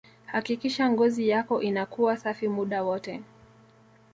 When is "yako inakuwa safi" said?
1.29-2.47